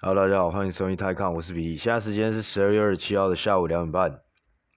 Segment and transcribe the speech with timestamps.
[0.00, 1.76] Hello，大家好，欢迎收听泰康，我是皮。
[1.76, 4.22] 现在时间是十二月二十七号的下午两点半。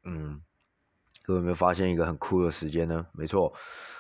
[0.04, 0.42] 嗯，
[1.22, 3.06] 各位有没有发现一个很酷的时间呢？
[3.14, 3.54] 没错，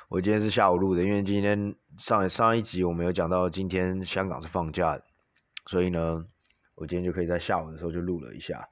[0.09, 4.99] 我今天是下午录的，因为今天上上一集我们有讲到今天香港是放假，
[5.67, 6.25] 所以呢，
[6.73, 8.67] 我今天就可以在下午的时候就录了一下。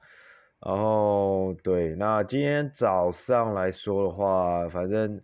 [0.58, 5.22] 然后对，那今天早上来说的话，反正。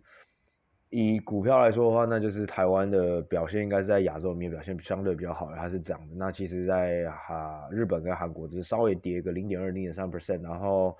[0.89, 6.15] 以股票来说的话，那就是台湾的表现应该是在亚洲里面表现相对比较好的，它是涨的。
[6.15, 10.97] 那其实在，哈日本跟韩国就是稍微跌个零点二、零点三 percent，然后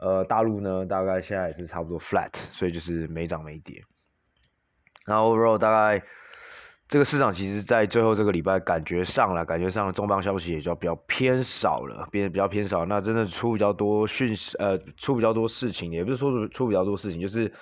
[0.00, 3.80] 呃大陆呢大概现在也是差不多 flat，所以就是没涨没跌。
[5.06, 6.02] 然后 overall 大概
[6.88, 12.84] 这个市场其实，在最后这个礼拜感觉上了，感觉上了重磅消息也就比较偏少了，变得比较偏少。
[12.84, 17.52] 那真的出比较多讯息，呃，出比较多事情，也不是说出比较多事情，就是。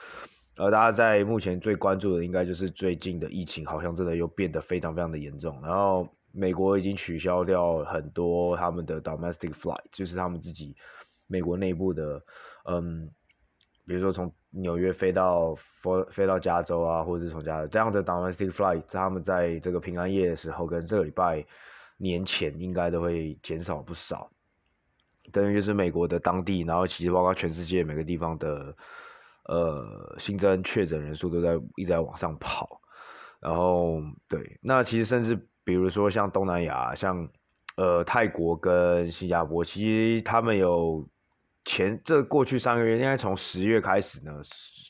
[0.58, 5.56] 呃，大家在目前最关注的应该就是最近的疫情，好像真的又变得非常非常的严重。
[5.62, 10.74] 然后美国已经取消掉很多他们的 domestic flight，就是他们自己
[11.28, 12.20] 美国内部的，
[12.64, 13.08] 嗯，
[13.86, 21.46] 比如说从纽约飞到飞飞到加州啊，或者是从加州这样的 domestic flight，他们在这个平安夜的时候跟这个礼拜
[21.98, 24.28] 年前应该都会减少不少。
[25.30, 28.74] 等于就是美国的当地，然后其实包括全世界每个地方的。
[29.48, 32.80] 呃，新增确诊人数都在一直在往上跑，
[33.40, 37.26] 然后对，那其实甚至比如说像东南亚，像
[37.76, 41.08] 呃泰国跟新加坡，其实他们有
[41.64, 44.32] 前这过去三个月，应该从十月开始呢，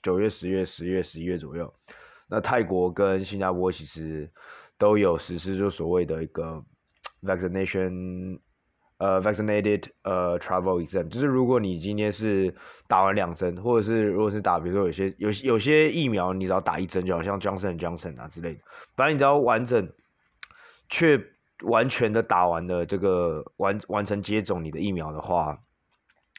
[0.03, 1.73] 九月、十月、十月、十一月左右，
[2.29, 4.29] 那泰国跟新加坡其实
[4.77, 6.61] 都有实施就所谓的一个
[7.23, 8.41] vaccination。
[8.99, 12.53] 呃、，vaccinated，呃、，travel exam，就是如果你今天是
[12.89, 18.61] 打完两针，或者是如果是打，比如说有些有有些疫苗，你只要打一针，就好像 Johnson Johnson 啊之类的，
[18.97, 19.89] 反正你只要完整，
[20.89, 21.17] 却
[21.63, 25.57] 完全的打完了这个完完成接种你的疫苗的话，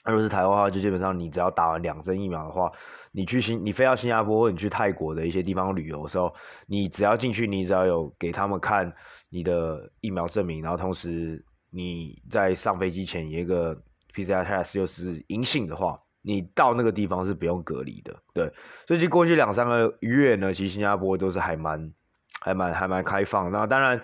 [0.04, 2.70] 如果是台湾话，就基本上你只要打完两针疫苗的话，
[3.14, 6.36] 你去新你飞到新加坡或你去泰国的一些地方旅游的时候，
[6.68, 8.94] 你只要进去，你只要有给他们看
[9.30, 11.42] 你的疫苗证明，然后同时。
[11.72, 13.80] 你在上飞机前一个
[14.14, 18.16] PCR test 又是阴性的话，你到那个地方是不用隔离的。
[18.34, 18.52] 对，
[18.88, 21.94] 所以过去两三个月呢，其实新加坡都是还蛮、
[22.42, 23.52] 还蛮、还蛮开放。
[23.52, 24.02] 那当然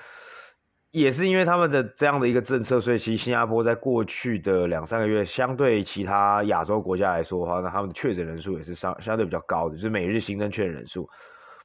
[0.91, 11.09] 也是因为他们的这样的一个政策，所以其实新加坡在过去的两三个月，相对其他亚洲国家来说的话，那他们的确诊人数也是相相对比较高的，就是每日新增确诊人数。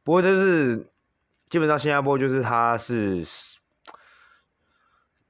[0.02, 0.78] 不过就是
[1.50, 3.22] 基本上新加坡就是它是。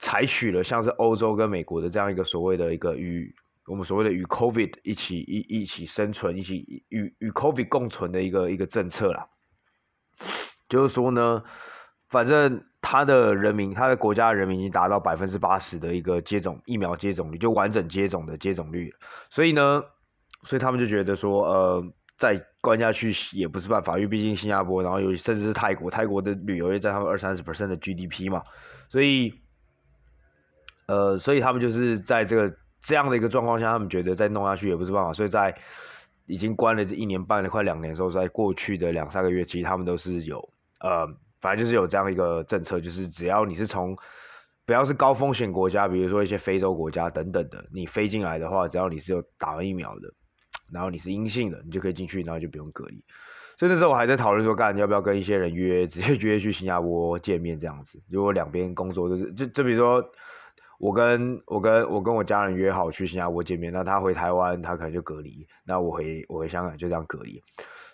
[0.01, 3.33] 采取了像是欧洲跟美国的这样一个所谓的一个与
[3.67, 9.29] 我们所谓的与 COVID 一起一一起生存，一起与与 COVID 共存的一个一个政策啦。
[10.69, 11.45] 就是说呢，
[12.09, 18.93] 反正他的人民，他的国家人民已经达到百分之八十的一个接种疫苗接种率，就完整接种的接种率。
[19.29, 19.85] 所以呢，
[20.45, 21.85] 所以他们就觉得说，呃，
[22.17, 28.43] 再关下去也不是办法，因为毕竟新加坡，然后尤其甚至是泰国，泰国的旅游业占他们二三十 percent 的 GDP 嘛，
[28.89, 29.33] 所以。
[30.91, 32.53] 呃，所以他们就是在这个
[32.83, 35.55] 这样的一个状况下，他们觉得再弄下去也不是办法，所以在
[36.27, 40.39] 已经关了这一年半了，快两年的时候，在过去的两三个月，其实他们都是有
[40.81, 41.07] 呃，
[41.41, 43.97] 反正就是有这样一个政策，就是只要你是从
[44.67, 50.13] 不要是高风险国家，比如说一些非洲国家等等的，你飞进来的话，只要你是有打完疫苗的，
[50.73, 53.05] 然后你是阴性的，你就可以进去，然后就不用隔离。
[53.57, 60.05] 所以那时候我还在讨论说，干要不要跟一些人约，直接约去新加坡见面这样子，如果两边工作就是就就比如说。
[60.81, 67.43] 我跟我跟我跟我家人约好去新加坡见面，那他回台湾，他可能就隔离，那我回我回香港就这样隔离。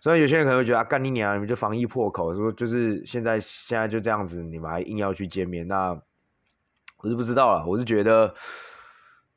[0.01, 6.01] 所以有些人可能会觉得啊，干你娘，你们就防疫破口，说就是现在现在就这样子，你们还硬要去见面，那
[6.99, 7.67] 我是不知道了。
[7.67, 8.33] 我是觉得，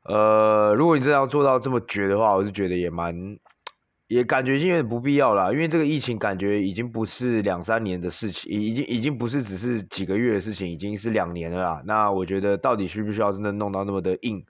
[0.04, 3.36] 呃，如果你真的要做到这么绝的话，我是觉得也蛮。
[4.10, 11.82] 也感觉有点不必要了，因为这个疫情感觉已经不是两三年的事情，已经已经不是只是几个月的事情，已经是两年了啦。
[11.86, 14.44] 那我觉得到底需不需要真的弄到那么的硬，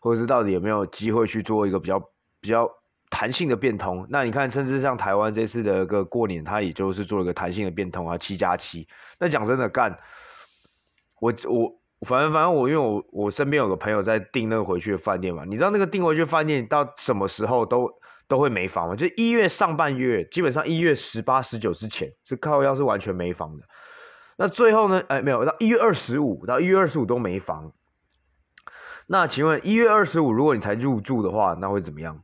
[0.00, 2.00] 或者是到底有没有机会去做一个比较
[2.40, 2.68] 比较
[3.08, 4.04] 弹性的变通？
[4.10, 8.84] 那你看，甚至像台湾这次的一个过年，它也就是做了个弹性的变通啊，七加七。
[9.20, 9.96] 那讲真的干，
[11.20, 11.72] 我我
[12.04, 17.88] 反正反正我因为我我身边有个朋友在订那个回去的饭店嘛，你知道那个订回去饭店到什么时候都。
[18.26, 23.64] 都会没房嘛，就一月上半月，基本上一月十八、十九之前是靠腰是完全没房的。
[24.36, 25.02] 那最后呢？
[25.08, 27.72] 哎，没有到一月二十五到一月二十五都没房。
[29.06, 32.20] 那请问一月二十五，如果你才入住的话，那会怎么样？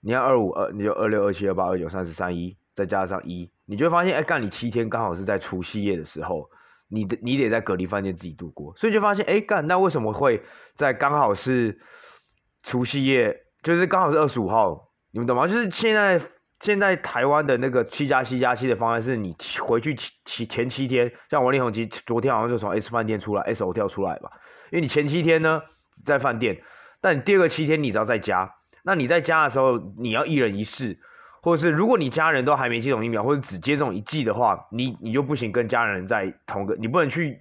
[0.00, 6.48] 你要二五二，你就二六二七二八二九三十三一，再加上一，你就会发现，哎，干你七天刚好是在除夕夜的时候，
[6.88, 10.42] 你的你得在隔离饭店自己度过，所以就发现，哎，干，那为什么会
[10.76, 11.78] 在刚好是
[12.62, 15.46] 除夕夜，就是刚好是二十五号，你们懂吗？
[15.46, 16.20] 就是现在
[16.60, 24.30] 现在台湾的那个七加七加七的方案是你回去七前七天，像王力宏其昨天好像就从 S 饭店出来，S O 跳出来吧，
[24.70, 25.62] 因为你前七天呢
[26.04, 26.62] 在饭店，
[27.00, 30.98] 但你第二个七天你只要在家，那你在家的时候你要一人一室。
[31.42, 37.40] 或者是如果你家人都还没接种疫苗，或者只接种一剂的话，你你就不行跟家人在同个，你不能去，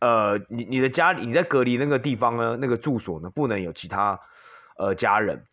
[0.00, 4.18] 呃，你你的家你在隔离那个地方呢，那个住所呢，不能有其他
[4.78, 5.44] 呃家人。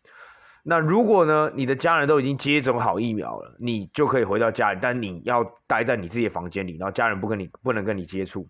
[0.62, 8.48] 那如果呢，你的家人都已经接种好疫苗了，你就可以回到家里，但你要待在你自己的房间里，然后家人不跟你不能跟你接触。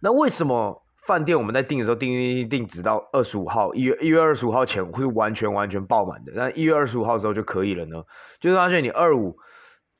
[0.00, 0.82] 那为什么？
[1.06, 6.32] 饭店我们在订的时候订订订，直到二十五号，一月一月二十五号前会完全完全爆满的。
[6.34, 8.02] 但一月二十五号之后就可以了呢？
[8.40, 9.36] 就是发现你二五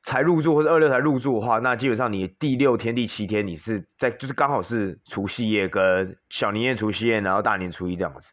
[0.02, 8.32] 才入住或者二六才入住的话，那基本上你第六天、第七天你是在就是刚好是除夕夜跟小年夜、除夕夜，然后大年初一这样子。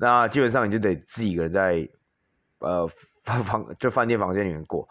[0.00, 1.88] 那基本上你就得自己一个人在
[2.58, 2.90] 呃
[3.22, 4.88] 房就饭店房间里面过。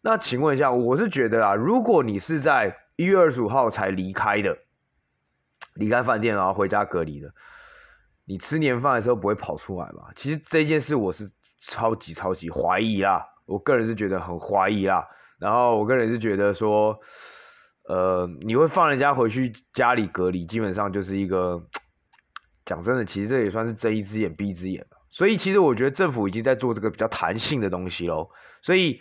[0.00, 4.56] 那请问一下，我是觉得啊，如果你是在一月二十五号才离开的。
[5.76, 7.32] 离开饭店然后回家隔离的，
[8.26, 10.12] 你吃年饭的时候不会跑出来吧？
[10.14, 11.26] 其实这件事我是
[11.62, 15.02] 超级超级怀疑啦，我个人是觉得很怀疑啦。
[15.38, 16.94] 然后我个人是觉得说，
[17.88, 21.58] 呃，你会放人家回去家里隔离，基本上就是一个
[22.64, 24.98] 讲真的，其实这也算是睁一只眼闭一只眼了。
[25.08, 28.28] 所以其实我觉得政府已经在做这个比较弹性的东西喽。
[28.60, 29.00] 所以，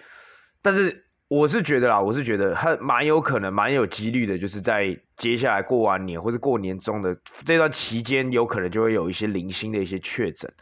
[0.62, 1.06] 但是。
[1.31, 10.54] 我是觉得啦，我是觉得还蛮有可能，蛮有几率的，就是在接下来过完年或者过年中的这段期间，有可能就会有一些零星的一些确诊。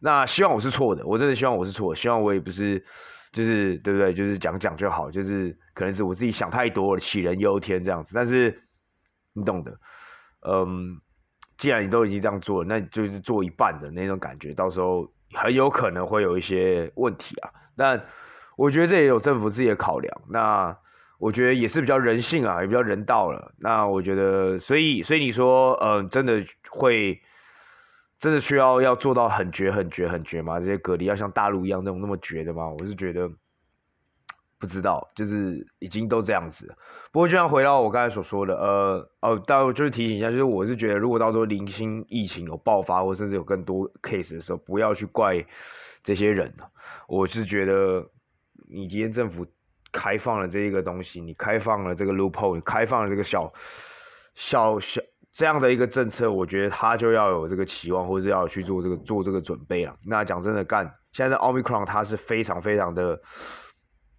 [0.00, 2.84] 那希望我是错的，我真的希望我是错，希望我也不是，
[3.30, 4.12] 就是对不对？
[4.12, 8.10] 就是讲讲就好，就是可能是我自己想太多了，杞人忧天这样子。
[8.12, 8.60] 但是
[9.32, 9.70] 你懂的，
[10.44, 11.00] 嗯，
[11.56, 17.50] 既然你都已经这样做了，那你就是做一半的那种感觉，到时候很有可能会有一些问题啊。
[17.76, 18.02] 但
[18.56, 20.76] 我觉得这也有政府自己的考量，那
[21.18, 23.52] 我觉得也是比较人性啊，也比较人道了。
[23.58, 27.20] 那我觉得，所以所以你说，嗯、呃，真的会，
[28.18, 30.60] 真的需要要做到很绝、很绝、很绝吗？
[30.60, 32.68] 这些隔离要像大陆一样那种那么绝的吗？
[32.68, 33.30] 我是觉得
[34.58, 36.74] 不知道，就是已经都这样子。
[37.12, 45.44] 不过就像回到我刚才所说的，呃，哦，但就是提醒一下，就是我是觉得，如果到时候零星疫情有爆发，或甚至有更多 case 的时候，不要去怪
[46.02, 46.54] 这些人。
[47.08, 48.06] 我是觉得。
[48.68, 49.46] 你今天政府
[49.92, 53.52] 开放了这一个东西，你开放了这个 loophole，你开放了这个小
[54.34, 55.00] 小小
[55.30, 59.94] 这样的一个政策，我觉得他就要有这个期望，或者是要去做这个做这个准备了。
[60.04, 63.20] 那讲真的，干现在的 Omicron 它是非常非常的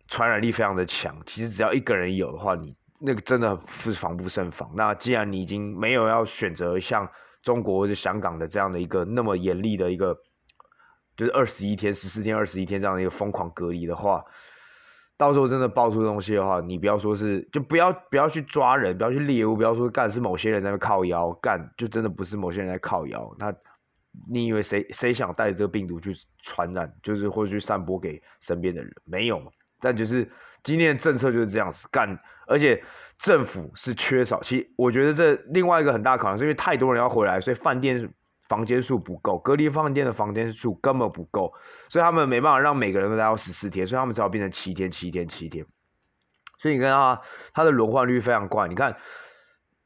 [0.07, 4.71] 传染力非常的强，其实只要一个人有的话，你那个真的是防不胜防。
[4.75, 7.09] 那既然你已经没有要选择像
[7.41, 10.17] 中国或者香港的这样的一个那么严厉的一个。
[11.15, 14.23] 就是二十一天、十四天、二十一天这样的一个疯狂隔离的话，
[15.17, 23.35] 到时候真的爆出东西的话，你不要说是，就不要不要去抓人，不要去猎物，不要说干是某些人在那靠腰干，就真的不是某些人在靠腰。
[23.39, 23.51] 那
[24.29, 26.11] 你以为谁谁想带着这个病毒去
[26.43, 28.93] 传染，就是或者去散播给身边的人？
[29.03, 29.41] 没有。
[29.79, 30.29] 但就是
[30.63, 32.83] 今年的政策就是这样子干，而且
[33.17, 34.41] 政府是缺少。
[34.41, 38.09] 其实我觉得这另外一个很大可能是因为太多人要回来，所以饭店。
[38.49, 41.51] 房间数不够，隔离饭店的房间数根本不够，
[41.89, 45.65] 所以他们没办法让每个人都待到十四天，所以他们只好变成七天、七天、七天。
[46.57, 47.19] 所以你看啊，
[47.53, 48.69] 它的轮换率非常快。
[48.69, 48.95] 你看，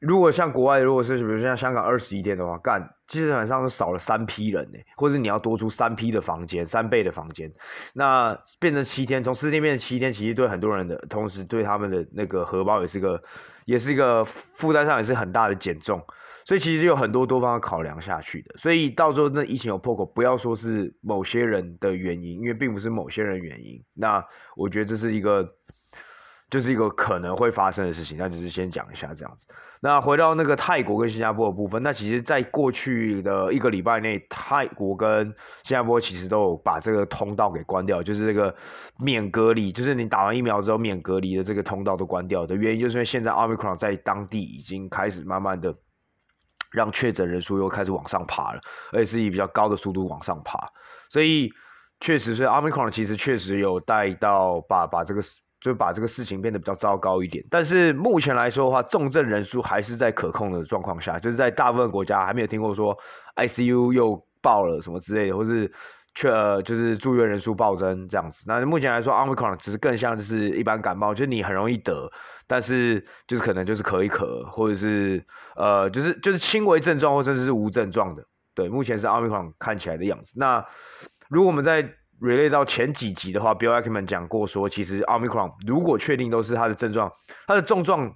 [0.02, 7.48] 如果像国外，如果是比如像香港二十一天的话，干基本上是少了三批人呢，或者你要多出三批的房间，三倍的房间，
[7.94, 13.22] 那变成七天，从十天变成七天，其实对很多人的，同时对他们的那个荷包也是个，
[13.64, 16.04] 也是一个负担上也是很大的减重。
[16.44, 23.80] 所以其实有很多多方的考量下去的，所以到时候那疫情有破口，不要说是某些人的原因，因为并不是某些人原因。
[23.94, 24.24] 那
[24.56, 25.48] 我觉得这是一个，
[26.52, 28.16] 就是一个可能会发生的事情。
[28.16, 29.44] 那就是先讲一下这样子。
[29.80, 35.24] 那回到那个泰国跟新加坡的部分，那其实在过去的一个礼拜内，泰国跟
[35.64, 38.54] 新加坡其实都有把这个通道给关掉，就是这个
[38.98, 45.74] 免隔离，就是你打完疫苗之后免隔离的这个通道都关掉的原因，就是因为现在 Omicron 在当地已经开始慢慢的。
[46.74, 48.60] 让确诊人数又开始往上爬了，
[48.92, 50.58] 而且是以比较高的速度往上爬，
[51.10, 51.50] 所以
[52.00, 55.20] 确实，所以 Omicron 其实确实有带到把把这个
[55.62, 57.44] 就把这个事情变得比较糟糕一点。
[57.48, 62.96] 但是目前来说的话，重症人数还是在可控的状况下，就是在大部分国家还没有听过说
[63.36, 65.72] ICU 又爆了什么之类的，或是
[66.14, 66.28] 却、
[66.62, 68.42] 就是住院人数暴增这样子。
[68.46, 72.10] 那目前来说，Omicron 只是更像就是一般感冒，就是你很容易得，
[72.46, 75.24] 但是就是可能就是咳一咳，或者是
[75.56, 78.22] 呃就是就是轻微症状，或者是无症状的。
[78.54, 80.34] 对，目前是 Omicron 看起来的样子。
[80.36, 80.62] 那
[81.30, 81.88] 如果我们在
[82.22, 87.12] relay 到前几集的话，Bill Ackman 讲过说，其实 Omicron 如果确定都是它的症状，
[87.46, 88.14] 它的症状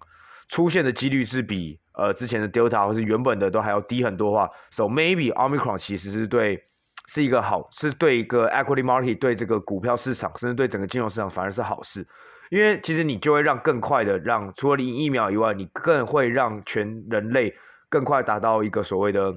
[0.48, 6.62] 出现的几率是比呃之前的 Delta 或是原本的都还要低很多话，so maybe Omicron 其实是对
[7.08, 12.06] 是一个好，是对一个 equity market 对这个股票市场，甚至对整个金融市场反而是好事，
[12.50, 17.52] 因为其实你就会让更快的让除了你疫苗以外，你更会让全人类
[17.88, 19.34] 更快达到一个所谓的。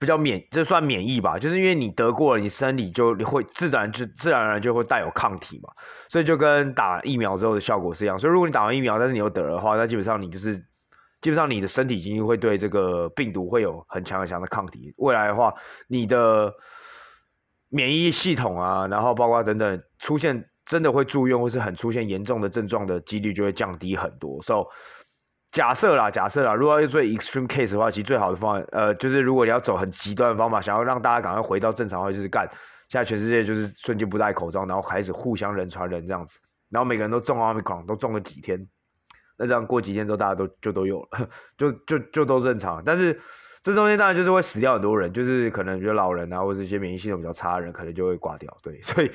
[0.00, 5.68] 比较免，这算免疫吧，就是因为你得过了，你身体就会自然就自然而然就会带有抗体嘛，
[6.08, 8.18] 所以就跟打疫苗之后的效果是一样。
[8.18, 10.56] 所以如果你打完疫苗，但是你又得的话，那基本上你就是
[11.20, 14.90] 基本上你的身体已经会对这个病毒会有很强很强的抗体。
[14.96, 15.52] 未来的话，
[15.86, 16.50] 你的
[17.68, 24.40] 免疫系统啊，然后包括等等出现真的会住院或是很出现严重的症状的几率就会降低很多。
[24.40, 24.64] 所以。
[25.52, 32.48] 假设啦，假设啦，如果要做 extreme case 的话，其实最好的方案，呃，就是如果你要走很极端的方法，想要让大家赶快回到正常的话，就是干，
[32.88, 36.38] 现在全世界就是瞬间不戴口罩，然后开始互相人传人这样子，
[36.70, 38.64] 然后每个人都中 Omicron，都中了几天，
[39.36, 41.28] 那这样过几天之后，大家都就都有了，
[41.58, 42.80] 就就就都正常。
[42.84, 43.20] 但是
[43.60, 48.56] 这中间当然就是会死掉很多人，就是可能比如老人啊，或者一些免疫系统比较差的人，可能就会挂掉。
[48.62, 49.10] 对， 所以，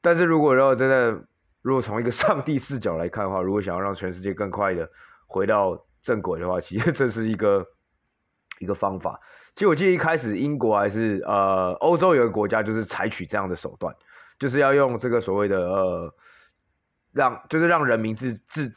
[0.00, 1.20] 但是如果如果真的，
[1.62, 4.88] 如果从一个上帝视角来看的话，如果想要让全世界更快的。
[5.26, 7.64] 回到正轨的话，其实 这是一个
[8.58, 9.18] 一个方法。
[9.54, 13.94] 其实我记得一开始英国还是呃欧洲有个国家，就是采取这样的手段，
[14.38, 16.14] 就是要用这个所谓的呃
[17.12, 18.72] 让就是让人民自自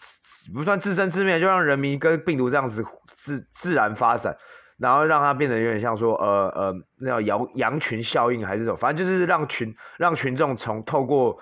[0.54, 4.38] 不算自生自灭，就让人民跟病毒这样子自自然发展，
[4.78, 11.38] 然后让它变得有点像说呃呃那叫羊羊群效应还是什么，反正就是让群让群众从透过。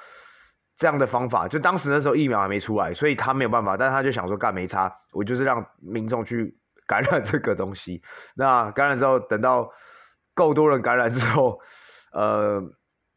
[0.77, 8.01] 这样的方法，就当时那时候疫苗还没出来，所以他没有办法，但他就想说干没差，我就是让民众去感染这个东西。
[8.35, 9.69] 那感染之后，等到
[10.33, 11.59] 够多人感染之后，
[12.11, 12.61] 呃，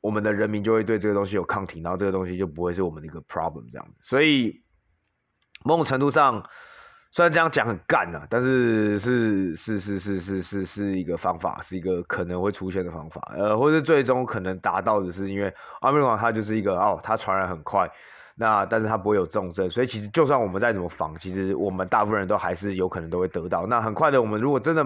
[0.00, 3.94] 我们的人民就会对这个东西有抗体，然后这个东西就不会是我们的一个 problem 这样子。
[4.02, 4.62] 所以
[5.64, 6.44] 某种程度上。
[7.10, 17.90] 虽然这样讲很干呐，但是是是是是是是是一个方法，是一个可能会出现的方法，呃，或者最终可能达到的是，因为奥密克戎它就是一个哦，它传染很快，
[18.36, 23.66] 那但是它不会有重症，所以其实就算我们再怎么防，其实我们大部分人都还是有可能都会得到。
[23.66, 24.84] 那很快的，我们如果真的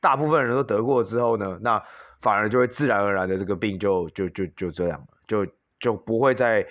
[0.00, 1.82] 大部分人都得过之后呢，那
[2.20, 5.44] 反而就会自然而然的这个病就就就就这样了，就
[5.80, 6.64] 就不会再。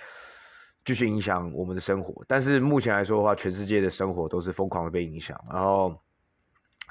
[0.86, 5.40] 继续影响我们的生活，但是目前来说的话，全世界的生活都是疯狂的被影响。
[5.52, 5.94] 然后，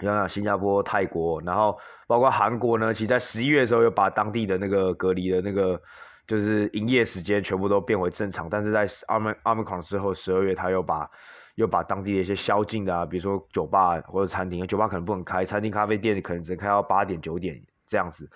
[0.00, 1.76] 想想新加坡、泰国，然后
[2.06, 5.80] 包括韩国呢，其实在十一月的时候又把当地的那个隔离的那个
[6.26, 8.48] 就是营业时间全部都变回正常。
[8.48, 11.10] 但是在奥密奥密克戎之后，十二月他又把
[11.56, 18.30] 又把当地的一些宵禁的啊，比如说酒吧或者餐厅，酒吧可能不能开，餐厅咖啡店可能只能开到八点九点这样子。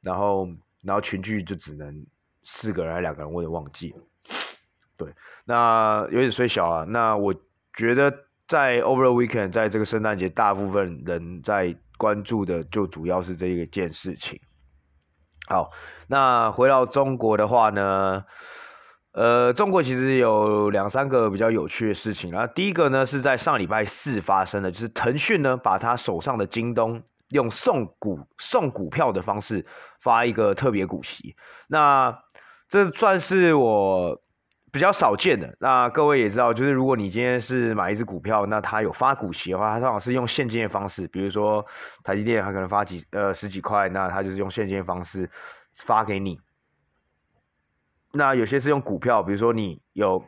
[0.00, 0.46] 然后，
[0.84, 2.06] 然后群聚就只能
[2.44, 3.98] 四个人两个人，我也忘记了。
[4.98, 5.08] 对，
[5.44, 6.84] 那有点衰小啊。
[6.88, 7.32] 那我
[7.74, 8.12] 觉得
[8.48, 14.40] 在 Over the Weekend，在这个圣诞节，大部分人在关注的就主要是这一件事情。
[15.46, 15.70] 好，
[16.08, 18.24] 那回到中国的话呢，
[19.12, 22.32] 呃，中国其实有两三个比较有趣的事情。
[22.32, 29.64] 然后第一个呢是在上礼拜四发生的，就是腾讯呢把他手上的京东用送股送股票的方式
[30.00, 31.36] 发一个特别股息。
[31.68, 32.18] 那
[32.68, 34.20] 这算是我。
[34.70, 41.64] 比较少见的，那各位也知道，就是如果你今天是买一只股票，那它有发股息的话，它通常是用现金的方式，比如说
[42.04, 45.30] 台积电，它可能发几呃十几块，那它就是用现金的方式
[45.84, 46.38] 发给你。
[48.12, 50.22] 那有些是用股票，比如说你有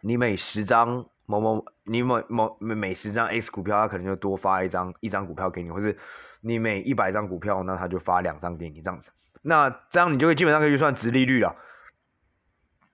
[0.00, 5.96] 你每十张某某，你某某每每十张 X 股票，它可能就多发一张一张股票给你，或是
[6.40, 9.10] 你每一百张股票，那它就发两张给你这样子。
[9.42, 11.54] 那这样你就会基本上可以算殖利率了。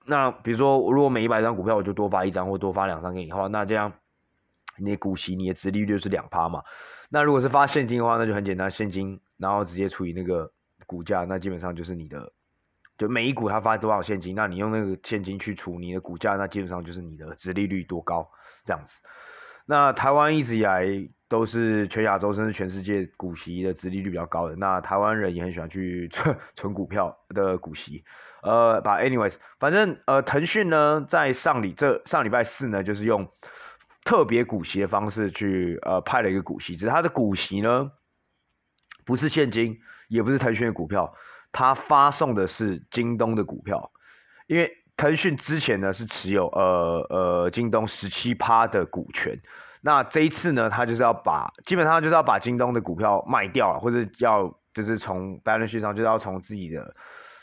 [0.09, 3.93] 那比如说，如果每一百张股票我就多发一张或多发两张给你的话，那这样
[4.77, 6.63] 你的股息、你的殖利率是两趴嘛？
[7.09, 10.51] 那如果是发现金的话，那就很简单，现金然后直接除以那个
[10.87, 12.33] 股价，那基本上就是你的，
[12.97, 18.27] 就每一股它发多少现金，那你用那个现金去除你的股价，那基本上就是你的殖利率多高
[18.65, 18.99] 这样子。
[19.69, 20.83] 那台湾一直以来
[21.27, 28.03] 都是全亚洲甚至全世界股息的殖利率比较高的，那台湾人也很喜欢去存 存股票的股息。
[28.41, 33.31] 呃，把 anyways，反正呃，腾讯呢，在上礼这上礼拜四呢，就是用
[34.03, 37.91] 特别股息的方式去呃派了一个股息，只是它的股息呢，
[39.05, 41.13] 不是现金，也不是腾讯的股票，
[41.51, 43.91] 他发送的是京东的股票，
[44.47, 49.33] 因为腾讯之前呢是持有呃呃京东十七趴的股权，
[49.79, 56.95] 那这一次呢，他就是要把基本上就是要把京东的股票卖掉了，或者要就是从 balance 上就是要从自己的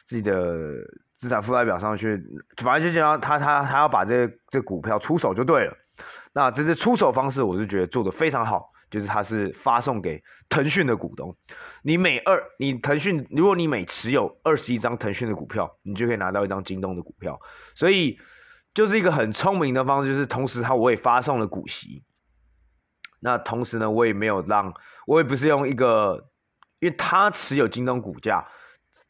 [0.04, 0.34] 自己的
[1.16, 2.22] 资产负债表上去，
[2.62, 5.74] 反正就讲他他他要把这、这股票出手就对了。
[6.34, 8.70] 那这是出手方式，我是觉得做得非常好。
[8.88, 11.36] 就是它是发送给腾讯的股东，
[11.82, 17.38] 你每二你腾讯，如果你每持有二十一张腾讯的股票，你就可以拿到一张京东的股票，
[17.74, 18.16] 所以
[18.72, 22.04] 就是一个很聪明的方式，就是同时它我也发送了股息，
[23.18, 24.72] 那同时呢，我也没有让，
[25.06, 26.30] 我也不是用一个，
[26.78, 28.46] 因为他持有京东股价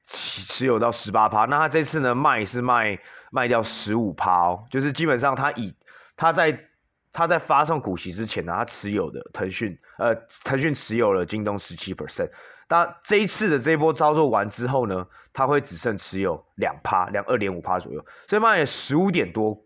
[0.06, 2.98] 持持有到十八趴，那他这次呢卖是卖
[3.30, 5.74] 卖掉十五趴哦，就是基本上他以
[6.16, 6.70] 他在。
[7.16, 12.30] 他在发送股息之前呢，他持有的腾讯，呃，腾讯持有了京东十七 percent。
[12.68, 19.56] 那这一次的这一波操作完之后呢，他会只剩持有两趴，两二点五趴左右，所以卖了十五点多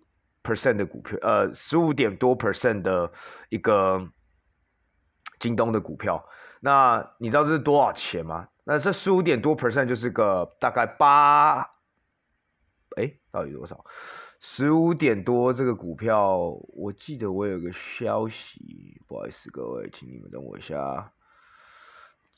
[0.45, 3.11] percent 的股票，呃，十五点多 percent 的
[3.49, 4.09] 一个
[5.41, 6.25] 京东的股票。
[6.61, 8.47] 那你知道这是多少钱吗？
[8.63, 11.63] 那这十五点多 percent 就是个大概八，
[12.97, 13.85] 哎，到底多少？
[14.41, 21.13] 十五点多，这个股票，我记得我有个消息，不好意思各位，请你们等我一下。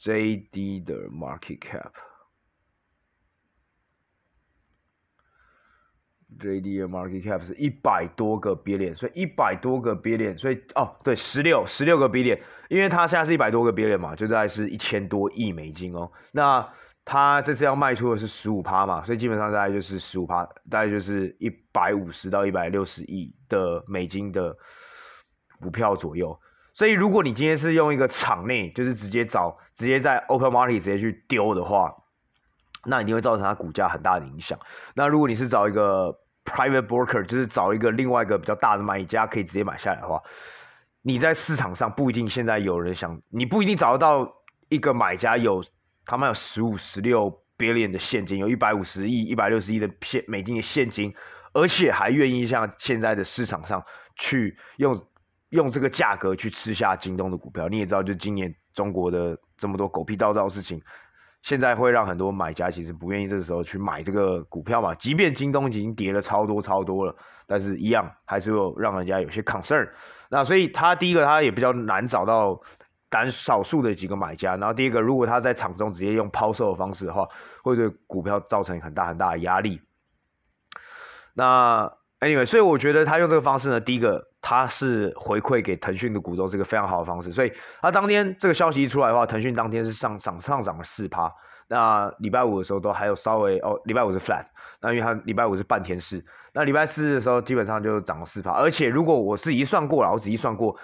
[0.01, 1.61] JD 的 market
[6.39, 16.11] cap，JD 的 market cap 是一百多个 billion，所以一百多个 billion，所以哦，对，十六十六个 billion，因为它现在是一百多个 billion 嘛，就大概是一千多亿美金哦。
[16.33, 16.69] 那
[17.05, 24.57] 他这次要卖出的是十五趴嘛，所以基本上大概就是十五趴，大概就是一百五十到一百六十亿的美金的
[25.61, 26.39] 股票左右。
[26.73, 31.93] 所以如果你今天是用一个场内，就是直接找，直接在 open market 直接去丢的话，
[32.85, 34.57] 那一定会造成它股价很大的影响。
[34.95, 40.23] 那如果你是找一个 private broker，就是找一个另外一个比较大的买家可以直接买下来的话，
[41.03, 44.37] 你在市场上不一定现在有人想，你不一定找得到
[44.69, 45.65] 一个买家有。
[46.05, 51.15] 他们有十五、十六 billion 的现金，有一百五十亿、一百六十亿的现美金的现金，
[51.53, 53.81] 而且还愿意像现在的市场上
[54.17, 55.07] 去用
[55.51, 57.69] 用这个价格去吃下京东的股票。
[57.69, 60.83] 你也知道，就今年中国的这么多狗屁倒灶事情，
[61.43, 64.93] 现在会让很多买家其实不愿意这个时候去买这个股票嘛。
[64.97, 67.15] 即便京东已经跌了超多超多了，
[67.47, 69.88] 但是一样还是有让人家有些 concern。
[70.31, 72.61] 那所以他第一个，他也比较难找到。
[73.12, 77.29] 单少数的几个买家，然后第一个，如果他在场中直接用抛售的方式的话，
[77.62, 79.83] 会对股票造成很大很大的压力。
[81.35, 87.31] 那 anyway，所以我觉得他用这个方式呢，第一个他是回馈给腾讯的股东，是一个非常好的方式。
[87.31, 91.31] 所以他当天这个消息一出来的话，腾讯当天是上涨上涨了四趴。
[91.68, 94.46] 那礼拜五的时候都还有稍微哦，礼拜五是 flat，
[94.81, 98.53] 那因为他礼拜五是半天市，那礼拜四的时候基本上就涨了四趴。
[98.53, 100.75] 而且如果我是一算过了，我仔细算过。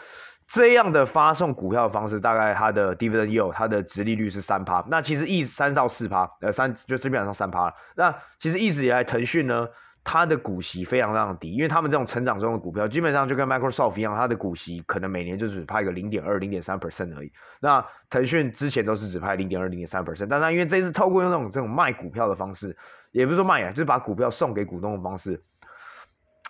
[0.49, 4.83] 这样的发送股票的方式，大概它的 dividend yield，它的殖利率是三趴。
[4.89, 7.75] 那其实一三到四趴，呃三就基本上三趴了。
[7.95, 9.69] 那其实一直以来，腾讯呢，
[10.03, 17.31] 它的股息非常非常低，因为他们这种成长中的股票，基本上就跟 Microsoft 一样，它的股息可能每年就只派个零点二、零点三 percent 而已。
[17.61, 22.75] 那腾讯之前都是只派零点二、零点三 percent，但是因为这次透过用这种这种卖股票的方式，
[23.13, 25.43] 也不是说卖啊，就是把股票送给股东的方式，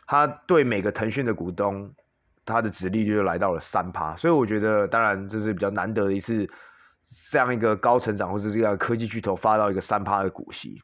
[0.06, 1.92] 它对每个腾讯的股东。
[2.48, 6.48] 它的殖利率就来到了三趴，所以我觉得，当然这是比较难得的一次，
[7.30, 10.82] 这样一个高成长或者这样科技巨头发到一个三趴的股息。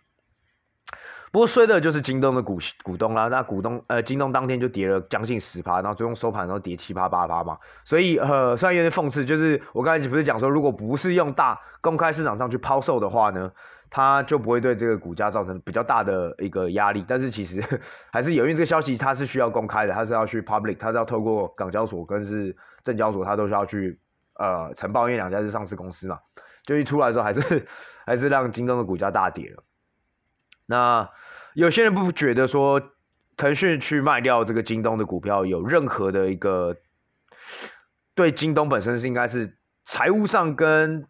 [1.33, 13.50] 不过衰的就是京东的股股东啦，那股东呃京东当天就跌了将近十趴，然后最终收盘然后跌七趴八趴嘛，所以呃虽然有点讽刺，就是我刚才不是讲说，如果不是用大公开市场上去抛售的话呢，
[13.96, 17.62] 它就不会对这个股价造成比较大的一个压力，但是其实
[18.11, 23.96] 还是有，因为这个消息它是需要公开的，它是要去 public，它是要透过港交所跟是证交所，它都需要去
[24.35, 26.18] 呃呈报，因为两家是上市公司嘛，
[26.64, 27.66] 就一出来的时候还是
[28.04, 29.62] 还是让京东的股价大跌了。
[30.66, 31.09] 那
[31.52, 32.83] 有些人不觉得说
[33.37, 36.74] 腾讯去卖掉这个京东的股票有任何的一个
[38.16, 41.07] 对京东本身是应该是财务上跟。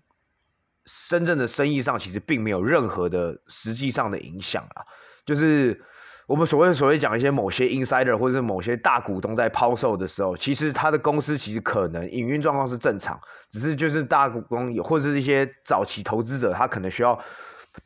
[0.87, 4.85] 深圳的生意上其实并没有任何的实际上的影响啊，
[5.25, 5.83] 就是
[6.27, 13.19] 我们所谓所谓讲一些某些 insider 或者是某些大股东在抛售的时候，其实他的公司其实可能营运状况是正常，
[13.51, 17.19] 只是就是大股东或者是一些早期投资者，他可能需要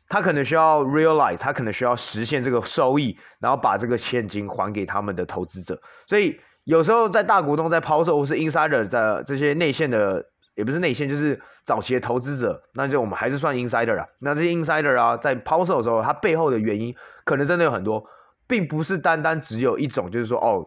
[0.07, 10.25] 他可能需要 realize，他可能需要实现这个收益，然后把这个现金还给他们的投资者，所以有时候在大股东在抛售或是 insider 在这些内线的。
[10.59, 14.07] 也不是内线，就是早期的投资者，那就我们还是算 insider 啊。
[14.19, 16.93] 那这些 insider 啊，在抛售的时候，它背后的原因
[17.23, 18.05] 可能真的有很多，
[18.45, 20.65] 并不是单单只有一种，就是说哦，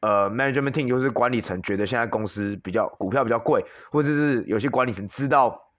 [0.00, 5.72] 呃，management team 就是管理层觉得现在公司比较股票比较贵，或者是有些管理层知道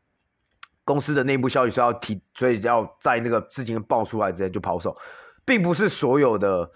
[0.84, 4.98] 公司的内部消息是要提，所以要在那个事情爆出来之前就抛售，
[5.46, 6.70] 并不是所有的。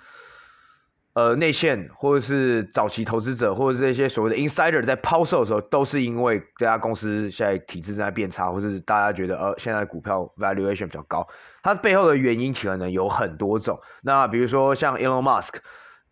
[1.17, 11.27] 呃，内线或者是早期投资者，或者是这些所谓的 insider 在抛售的时候，都是因为这家公司现在体质正在变差，或是大家觉得呃现在股票 valuation 比较高，
[11.63, 13.79] 它背后的原因可能有很多种。
[14.03, 15.55] 那比如说像 Elon Musk，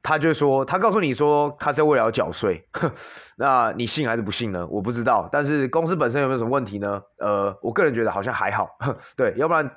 [0.02, 2.68] 他就说他告诉你说他是为了要缴税，
[3.38, 4.66] 那你信还是不信呢？
[4.72, 5.30] 我不知道。
[5.32, 7.00] 但是公司本身有没有什么问题呢？
[7.20, 8.70] 呃，我个人觉得好像还好，
[9.16, 9.70] 对，要不然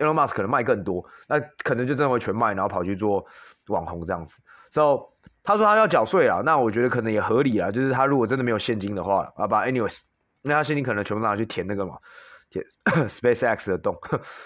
[0.00, 3.24] Elon Musk 可能卖更多，那可能就真的会全卖，然后跑去做
[3.68, 4.40] 网红这样子。
[4.72, 10.00] 之后、so, 他说他要缴税了，那我觉得可能也合理啊，就是他如果真的没有现金的话，啊把 anyways，
[10.40, 11.98] 那他现金可能全部拿去填那个嘛，
[12.48, 12.64] 填
[13.06, 13.94] SpaceX 的洞，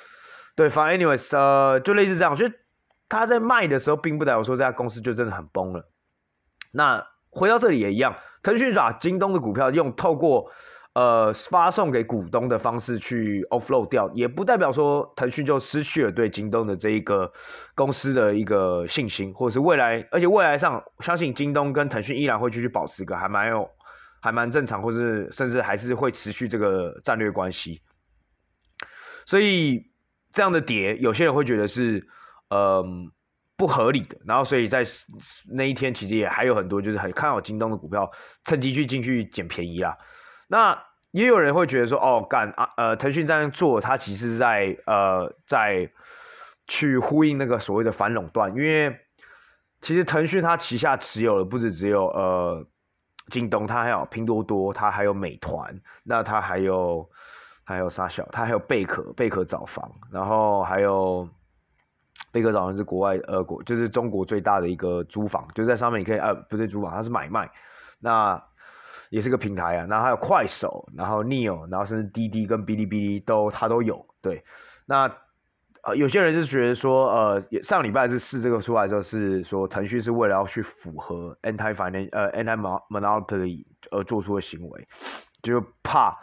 [0.57, 2.51] 对，反正 anyways，呃，就类似这样，就
[3.09, 5.89] 他在卖的时候，并不代表说这家公司就真的很崩了。
[6.73, 10.51] 那回到这里也一样，腾讯把京东的股票用透过。
[10.97, 17.31] 呃，发送给股东的方式去 offload 掉，也不代表说腾讯就失去了对京东的这一个
[17.75, 23.69] 公司的一个信心，或者是未来，而且未来上相信京东跟腾讯依然会继续保持一个还蛮有、
[24.23, 27.83] 还蛮正常，或是甚至还是会持续这个战略关系。
[29.27, 29.91] 所以
[30.33, 32.09] 这样的跌，有些人会觉得是
[32.49, 33.13] 嗯、
[33.59, 34.83] 不合理的，然后所以在
[35.53, 38.11] 那一天其实也还有很多就是很看好京东的股票，
[38.47, 39.95] 趁机去进去捡便宜啦。
[40.49, 45.91] 那也有人会觉得说，哦，干啊，呃，腾讯这样做，它其实是在呃，在
[46.67, 49.01] 去呼应那个所谓的反垄断，因为
[49.81, 52.67] 其实腾讯它旗下持有的不止只有呃
[53.31, 57.09] 京东，它还有拼多多，它还有美团，那它还有
[57.65, 61.27] 还有啥小，它还有贝壳，贝壳找房，然后还有
[62.31, 67.51] 贝壳找房是国外呃国就是中国最大的一个租房，就在上面你可以呃不是租房，它是买卖，
[68.01, 68.43] 那。
[69.17, 74.05] 也是个平台啊，然后还有快手，然后 Neo，然后甚至滴滴跟哔哩哔哩都它都有。
[74.21, 74.45] 对，
[74.85, 75.11] 那
[75.85, 82.59] 呃有些人就觉得说，呃上礼拜是试这个出来之后，是说腾讯是为了要去符合 anti finance 呃 anti
[82.91, 84.87] monopoly 而做出的行为，
[85.43, 86.15] 就怕，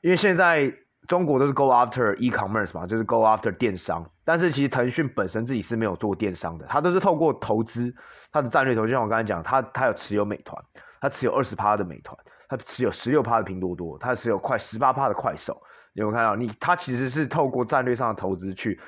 [0.00, 0.72] 因为现在
[1.06, 7.94] 中国都是 go after e-commerce 嘛，就是 go after 电商，但是其实腾讯本身自己是没有做电商的，它都是透过投资，
[8.32, 10.64] 它的战略投资，像我刚才讲，它它有持有美团。
[11.02, 12.16] 他持有二十趴的美团，
[12.48, 15.60] 他持有十六趴的拼多多，他持有快十八趴的快手。
[15.94, 16.36] 你有没有看到？
[16.36, 18.80] 你他其实是透过战略上的投资去，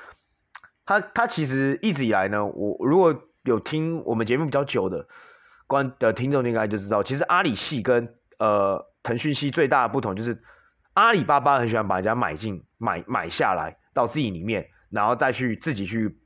[0.85, 5.05] 他他其实一直以来呢，我如果有听我们节目比较久的
[5.67, 10.41] 观的听众应该就知道，其实阿里系跟呃腾讯系最大的不同就是，
[10.93, 16.17] 阿里巴巴很喜欢把人家买进买买下来到自己里面，然后再去自己去，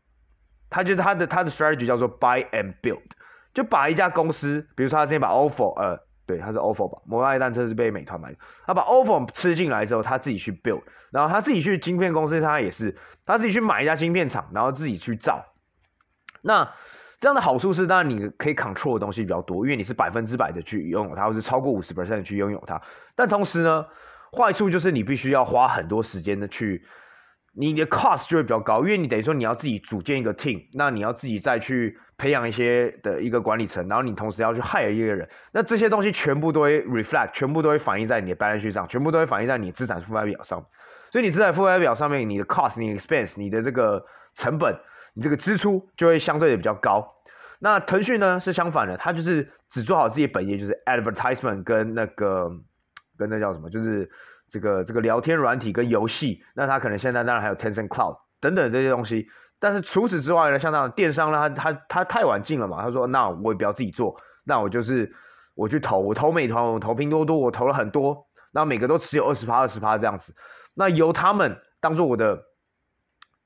[0.69, 3.01] 他就是他的他的 strategy 叫做 buy and build。
[3.53, 10.81] 就把一家公司，比如说他之前把 ofo，呃，对，他是 ofo 吧，摩拜单车是被美团买的，他把 ofo 吃进来之后，他自己去 build，
[11.11, 15.45] 然后他自己去晶片公司，他也是他自己去买一家晶片厂，然后自己去造。
[16.41, 16.71] 那
[17.19, 22.81] 这样的好处是，当然你可以 control 的东西比较多，因为你是百分之百的去拥有它，或是超过五十 percent 去拥有它。
[23.15, 23.87] 但同时呢，
[24.31, 26.85] 坏处就是你必须要花很多时间的去，
[27.59, 31.99] 你的 cost 就会比较高，因为你等于说你要自己组建一个 team，那你要自己再去。
[32.19, 40.65] 培养一些的一个管理层，然后你同时要去 hire 一个人，那这些东西全部都会 reflect，全部都会反映在你的 balance sheet 上，全部都会反映在你资产负债表上。
[41.11, 44.77] 所以你资产负债表上面，你的 cost、你的 expense、你的这个成本、
[45.13, 47.09] 你这个支出就会相对的比较高。
[47.57, 52.51] 那腾讯呢是相反的，它就是只做好自己本业，就是 advertisement 跟那个
[53.17, 54.11] 跟那叫什么，就是
[54.49, 56.43] 这个这个聊天软体跟游戏。
[56.55, 59.29] 那它可能现在当然还有 Tencent Cloud 等等这些东西。
[59.61, 62.81] 但是除此之外呢，像那种电商呢，他他他太晚进了嘛。
[62.81, 65.13] 他说：“那我也不要自己做，那我就是
[65.53, 70.33] 我去投，我投美团，我投拼多多，我投了很多，那每个都持有二十趴、二十趴这样子。
[70.73, 72.45] 那由他们当做我的，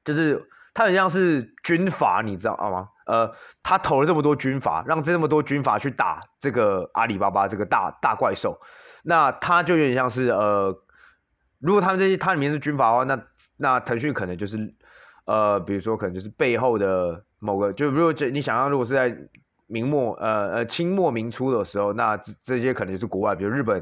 [0.04, 2.90] 就是他很像是军阀，你知道吗？
[3.08, 8.62] 呃，他投了这么多军阀，让这么多军阀去打这个阿里巴巴这个大大怪兽，
[9.04, 10.78] 那他就有点像是呃，
[11.64, 13.24] 如果他们这些他里面是军阀的话，那
[13.58, 14.58] 那腾讯可能就是。”
[15.26, 19.18] 呃，比如说可能就是背后的某个，就如果这你想象，如果是在
[19.68, 23.82] 明末，呃呃清末明初的时候，那这这些可能就是国外，比如日本，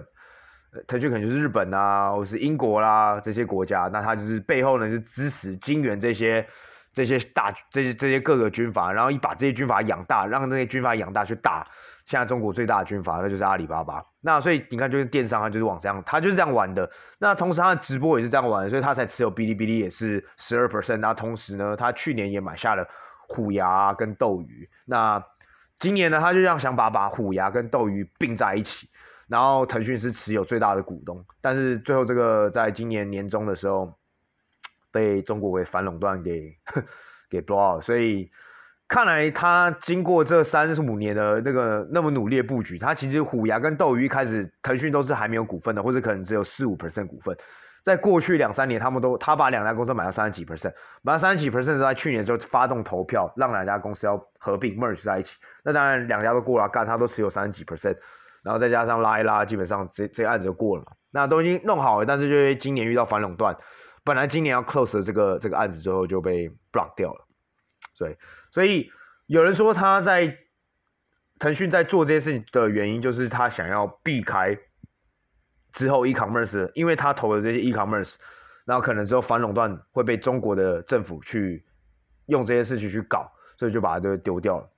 [0.86, 6.46] 腾讯可能就是日本啊，或是英国啦这些国家，那他就是背后呢是支持金援这些
[6.94, 11.65] 这些大这些这些各个军阀，然后一把这些军阀养大，让那些军阀养大去打
[12.12, 14.06] 现在中国最大的军阀，那就是阿里巴巴。
[14.19, 16.91] 那所以你看，就是电商，它就是往这样，它就是这样玩的。
[17.19, 20.97] 那同时，它的直播也是这样玩，所以它才持有哔哩哔哩也是十二 percent。
[20.97, 22.86] 那同时呢，它去年也买下了
[23.30, 24.69] 虎牙跟斗鱼。
[24.84, 25.24] 那
[25.80, 28.89] 今年呢，他就这样想把把虎牙跟斗鱼并在一起，
[29.28, 33.97] 然后腾讯是持有最大的股东，但是最后这个在今年年中的时候。
[34.93, 36.54] 被中国给反垄断给
[37.32, 38.30] 给 blow out，所以
[38.91, 47.34] 看来他经过这三十五年的那个那么努力的布局，他其实虎牙跟斗鱼一开始腾讯都是还没有股份的，或者可能只有四五 percent 股份。
[47.86, 50.73] 在过去两三年，他们都他把两家公司买了三十几 percent，
[51.04, 55.38] 买了三十几 percent 是在去年就发动投票，让两家公司要合并 merge 在一起。
[55.63, 57.95] 那当然两家都过了，干他都持有三十几 percent，
[58.43, 60.91] 然后再加上拉一拉，基本上这这案子就过了嘛。
[61.12, 63.56] 那都已经弄好了，但是就今年遇到反垄断。
[64.04, 67.25] 本来今年要 close 的这个这个案子，最后就被 block 掉了。
[68.01, 68.17] 对，
[68.49, 68.91] 所以
[69.27, 70.35] 有人说他在
[71.37, 74.57] 腾讯在做这些事情的原因，就是他想要避开
[75.71, 78.15] 之后 e-commerce，因为他投的这些 e-commerce，
[78.65, 81.63] 然后可能之后反垄断会被中国的政府去
[82.25, 84.69] 用这些事情去搞，所以就把它都丢掉了。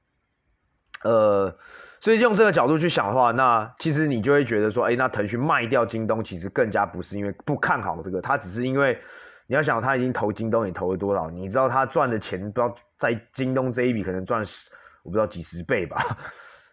[1.03, 1.57] 呃。
[2.03, 8.99] 所以用这个角度去想的话，那其实你就会觉得说，哎，那腾讯卖掉京东，其实更加不是因为不看好这个，他只是因为
[9.47, 11.29] 你要想，他已经投京东，你投了多少？
[11.29, 14.69] 你知道他赚的钱，不知道在京东这一笔可能赚十，
[15.03, 15.97] 我不知道几十倍吧，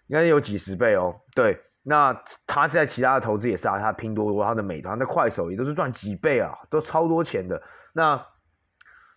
[0.07, 1.15] 应该有几十倍哦。
[1.35, 2.13] 对，那
[2.47, 7.61] 他在其他的投资也是啊，他拼多多、他的美团、那快手也都是赚几倍啊，都超多钱的。
[7.93, 8.21] 那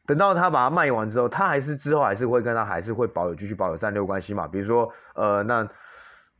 [0.06, 4.48] 等到他把它卖完之后，他还是之后还是会跟他还是会保有继续保有战略关系嘛？
[4.48, 5.68] 比如说，呃，那。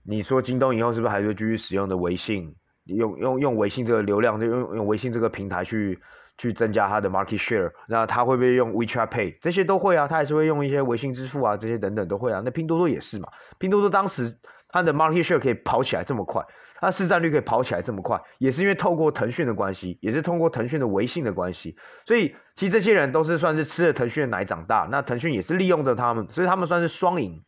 [0.06, 2.54] 你说京东以后是不是还会继续使用的微信？
[2.88, 5.98] 用用用微信这个流量，就用用微信这个平台去
[6.38, 7.72] 去增加它的 market share？
[7.88, 9.38] 那他会不会用 WeChat Pay？
[9.42, 12.42] 这些都会啊，他还是会用一些微信支付啊，这些等等都会啊。
[12.44, 14.38] 那拼多多也是嘛，拼多多当时
[14.70, 16.44] 它的 market share 可以跑起来这么快，
[16.80, 21.78] 它市占率可以跑起来这么快，也是因为透过腾讯的关系，也是通过腾讯的微信的关系。
[22.06, 27.44] 所以其实这些人都是算是吃了腾讯的奶长大，那腾讯也是利用着他们，所以他们算是双赢。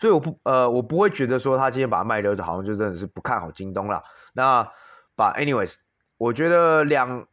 [0.00, 4.02] 所以我不呃，我不会觉得说他今天把它卖掉，好像就真的是不看好京东了。
[4.34, 4.68] 那
[5.16, 5.76] 把 anyways，
[6.18, 7.26] 我觉得两，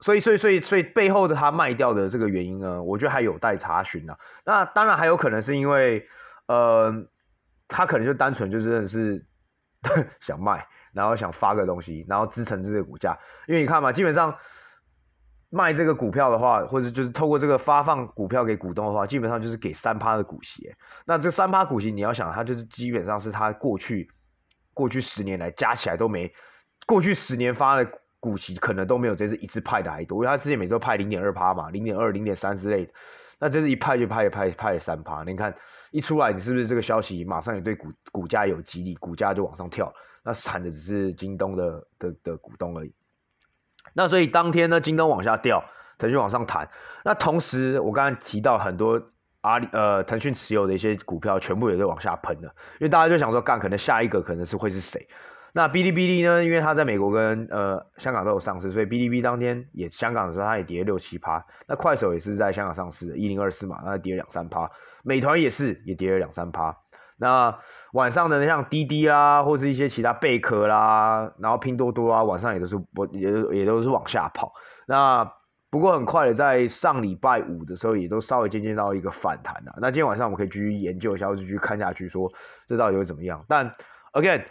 [0.00, 4.14] 所以所以所以所以背后的他卖掉的这个原因呢，我觉得还有待查询呢。
[4.44, 6.06] 那当然还有可能是因为
[6.46, 6.92] 呃，
[7.68, 9.24] 他可能就单纯就真的是
[10.20, 13.18] 想卖，然后想发个东西，然后支撑这个股价。
[13.46, 14.36] 因为你看嘛，基本上。
[15.52, 20.72] 卖这个股票的话，或者就是透过这个发放股票给股东的话，基本上就是给三趴的股息。
[21.04, 24.08] 那这三趴股息，你要想，它就是基本上是它过去
[24.72, 26.32] 过去十年来加起来都没，
[26.86, 27.84] 过去十年发的
[28.20, 32.92] 股息可能都没有这次一次派的还多，因为它之前每周派零点二趴嘛，零点二、零点三之类的。
[33.38, 35.54] 那这次一派就派派派了三趴，你看
[35.90, 39.92] 一出来，你是不是这个消息马上也对股股价有激励，股价就往上跳？
[40.22, 42.92] 那惨的只是京东的的的股东而已。
[43.94, 45.64] 那所以当天呢，京东往下掉，
[45.96, 46.68] 腾讯往上弹。
[47.02, 49.02] 那同时，我刚才提到很多
[49.40, 55.08] 阿里呃腾讯持有的一些股票，全部也都往下喷了，因为大家就想说，干可能下一个可能是会是谁？
[55.52, 56.44] 那哔哩哔哩呢？
[56.44, 61.44] 因为它在美国跟呃香港都有上市，所以哔哩哔哩当天也香港的时候它也跌了六七趴。
[61.66, 64.70] 那快手也是在香港上市的，一零二四嘛，那跌了两三趴。
[65.02, 66.76] 美团也是也跌了两三趴。
[67.16, 67.58] 那
[67.92, 74.52] 晚上的像滴滴啊，或是一些其他贝壳啦，然后拼多多啊，晚上也都是不也也都是往下跑。
[74.86, 75.30] 那
[75.68, 79.74] 不过很快的，在上礼拜五的时候，也都稍微渐渐到一个反弹了。
[79.80, 82.32] 那今天晚上我们可以继续研究一下，或者继续看下去，说
[82.66, 83.44] 这到底会怎么样？
[83.46, 83.70] 但
[84.14, 84.42] again，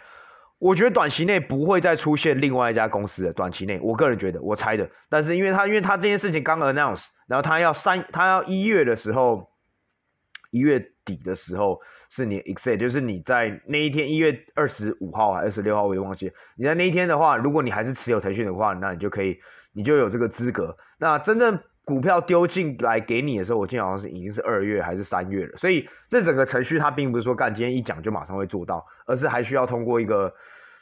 [0.60, 3.32] 我觉得短期内不会再出现另外一家公司的。
[3.32, 4.88] 短期内，我个人觉得，我猜的。
[5.08, 9.50] 但是因为他因为他这件事情刚 announce，然后他要三，他要一月的时候，
[10.52, 10.92] 一月。
[11.02, 16.30] 底的时候是你，except，就是你在那一天一月二十五号还二十六号，我也忘记。
[16.56, 19.40] 你在那一天的话，如果你还是持有腾讯的话，那你就可以，
[19.72, 20.76] 你就有这个资格。
[20.98, 21.58] 那真正
[21.90, 25.56] 股票丢进来给你的时候，我记得好像是已经是二月还是三月了。
[25.56, 30.32] 所以这整个程序它并不是说干今天一讲就马上会做到，而是还需要通过一个，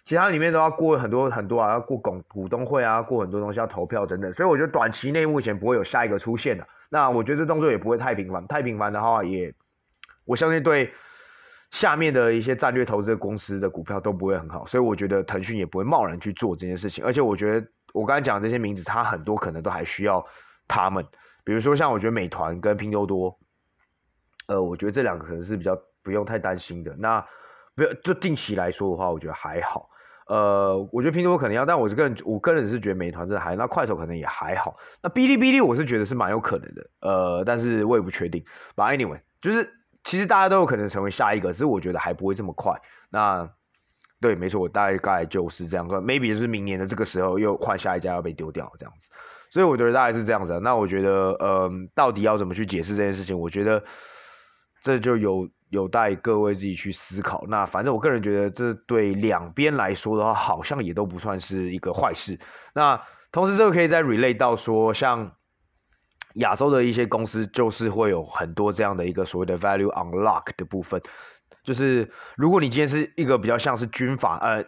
[0.04, 4.30] 其他里面都要过很多很多啊，要过股股东会啊，过很多东西要投票等等。
[4.34, 6.66] 所以我觉得短期内目前不会有下一个出现的。
[6.90, 9.54] 那我觉得这动作也不会太频繁，太频繁的话也。
[10.26, 10.92] 我相信对
[11.70, 17.02] 下面的一些战略投资公司的股票都不会很好，所以我觉得腾讯也不会贸然去做这件事情。
[17.02, 20.22] 而且我觉得我刚才讲的这些名字，它很多可能都还需要
[20.68, 21.04] 他们，
[21.42, 23.38] 比如说像我觉得美团跟拼多多，
[24.46, 26.94] 呃，我觉得这两个可能是比较不用太担心的。
[26.96, 27.26] 那
[27.74, 29.88] 不要就定期来说的话，我觉得还好。
[30.26, 34.76] 呃，我觉得拼多多可能要，但我个人我个人是觉得美团这还，那快手可能也还好。
[35.02, 38.44] 那哔哩哔哩我是觉得是蛮有可能的，呃，但是我也不确定。
[38.76, 39.72] But anyway，就是
[40.04, 42.78] 其实大家都有可能成为下一个，只是我觉得还不会这么快。
[43.08, 43.50] 那
[44.20, 45.88] 对，没错，我大概就是这样。
[45.88, 49.08] Maybe 就是明年的这个时候又换下一家要被丢掉这样子。
[49.50, 50.58] 所以我觉得大概是这样子。
[50.60, 53.38] 那我觉得，呃，到底要怎么去解释这件事情？
[53.38, 53.82] 我觉得
[54.82, 55.48] 这就有。
[55.70, 57.44] 有待各位自己去思考。
[57.46, 62.40] 那反正我个人觉得，这对两边来说的话，好像也都不算是一个坏事。
[62.72, 62.98] 那
[63.30, 65.30] 同时，这个可以再 relate 到说，像
[66.36, 70.98] 亚洲的一些公司，就是会有很多这样的一个所谓的 value unlock 的部分。
[71.62, 74.64] 就是如果你今天是一个比较像是军阀，呃。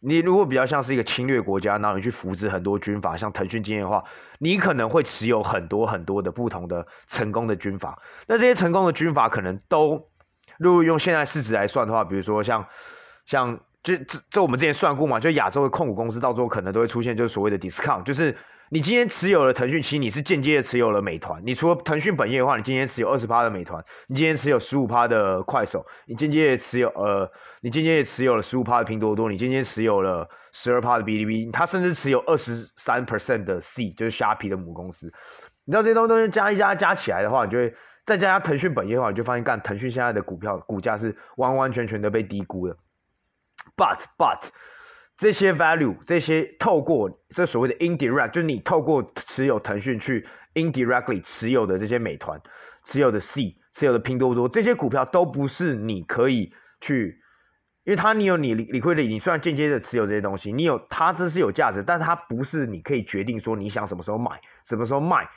[0.00, 4.02] 你如果比较像是一个侵略国家，然后你去扶植很多军阀，像腾讯经验的话，
[4.38, 7.98] 你可能会持有很多很多的不同的成功的军阀。
[8.26, 10.08] 那这些成功的军阀可能都，
[10.58, 12.64] 如果用现在市值来算的话，比如说像
[13.26, 18.36] 像就这这我们之前算过嘛，就亚洲的控股公司到时候可能都会出现就是所谓的 discount，就是。
[18.70, 21.42] 你今天持有了腾讯，其实你是间接的持有了美团。
[21.44, 27.30] 你除了腾讯本业的话，你今天持有二十趴的美团，你今天持有十五趴的快手，你间接持有呃，
[27.62, 35.12] 你间接也持有了十五趴的拼多多，你间接持有了十二趴的哔哩哔哩，他甚至持有二十三 percent 的 C，就是虾皮的母公司。
[35.64, 42.76] 你知道这些东西加一加加起来的话，你就会再加上腾讯本业的话，你就发现干腾讯现在的股票股价是完完全全的被低估了。
[43.76, 44.48] But but
[45.18, 52.40] 这些 value，这些透过这所谓的 indirect，就是你透过持有腾讯去 indirectly 持有的这些美团、
[52.84, 57.20] 持有的 C、持有的拼多多，这些股票都不是你可以去，
[57.82, 65.28] 因为它你有你理亏的，你虽然间接的持有这些东西，你有它这是有价值，但它不是你可以决定说你想什么时候买、什么时候卖，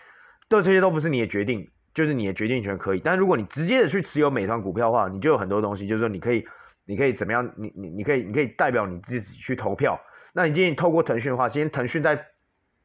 [0.48, 3.00] 对，这些都不是你的决定，就是你的决定权可以。
[3.04, 6.46] 但如果你直接的去持有美团股票的话，你就有很多东西，就是说你可以。
[6.86, 7.54] 你可以怎么样？
[7.58, 10.00] 你你你可以你可以代表你自己去投票。
[10.34, 12.28] 那你今天透过腾讯的话，今天腾讯在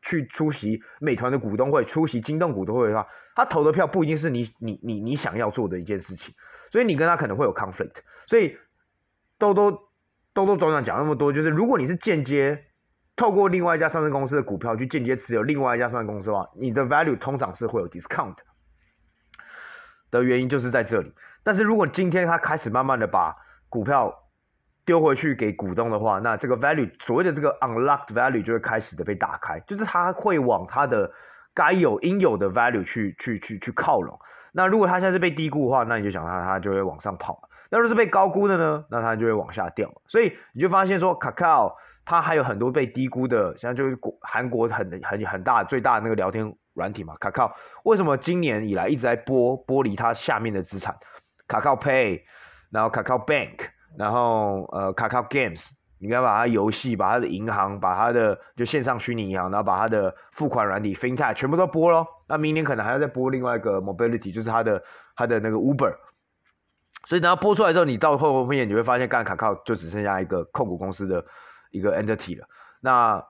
[0.02, 6.34] 去出席美团的股东会、出席京东股东会的话，他投的票不一定是你你你你想要做的一件事情，
[6.70, 7.96] 所以你跟他可能会有 conflict。
[8.26, 8.56] 所以
[9.38, 9.72] 兜兜
[10.32, 12.64] 兜兜转转讲那么多，就是如果你是间接
[13.16, 18.36] 透过另外一家上市公司的股票去间接持有另外一家上市公司的话，你的 value 通常是会有 discount
[20.10, 21.12] 的原因就是在这里。
[21.42, 23.34] 但是如果今天他开始慢慢的把
[23.68, 24.14] 股票
[24.84, 31.10] 丢回去给股东的话，那这个 value 所谓的这个 unlocked value 就会开始的被打开，就是它会往它的
[31.52, 34.16] 该有应有的 value 去去去去靠拢。
[34.52, 37.48] 那如果它现在是被低估的话，那你就想它它就会往上跑。
[37.68, 39.92] 那如果是被高估的呢，那它就会往下掉。
[40.06, 41.74] 所以你就发现说，Kakao
[42.04, 47.50] 它还有很多被低估的，像就是国韩国很很很大最大的那个聊天软体嘛，Kakao
[47.82, 50.96] 为什么今年以来一直在剥剥离它下面的资产
[51.48, 52.22] ，Kakao Pay。
[52.76, 62.06] 然后 Kakao Bank，然后呃 Kakao Games，你该把它游戏、把它的银行、把它的就线上虚拟银行，然后把它的付款软体 FinTech 全部都播咯。
[62.28, 64.82] 那明年可能还要再播另外一个 Mobility，就是它的
[65.16, 65.96] 它的那个 Uber。
[67.06, 71.24] 所以等它播出来之后，你到后面你会发现，干 Kakao 就只剩下一个控股公司的
[71.70, 72.46] 一个 Entity 了。
[72.82, 73.24] 那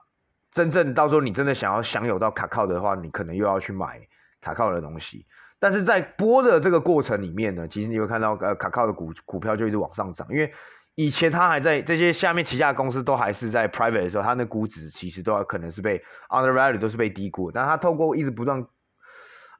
[0.51, 4.01] 真正到时候你真的想要享有到卡靠的话，你可能又要去买
[4.41, 5.25] 卡靠的东西。
[5.59, 10.53] 但是在播的这个过程里面呢，其实你会看到，呃，卡靠的股股票就一直往上涨，因为
[10.93, 18.63] 以前它还在这些下面旗下的公司都还是在 private 的时候，它那估值其实都要可能是被 undervalue 都是被低估，但它透过一直不断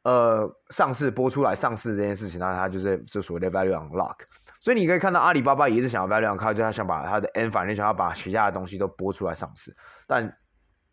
[0.03, 4.17] 呃上市播出来上市这件事情，那它就是就所谓的 value unlock。
[4.59, 10.37] 所以你可以看到阿里巴巴也是想要 value unlock，就他想把它的 N 反正想要把旗下的东西都播出来上市，但